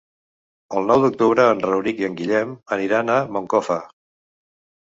El 0.79 0.87
nou 0.91 1.03
d'octubre 1.03 1.45
en 1.57 1.61
Rauric 1.67 2.01
i 2.03 2.07
en 2.09 2.15
Guillem 2.21 2.57
aniran 2.79 3.15
a 3.17 3.19
Moncofa. 3.37 3.81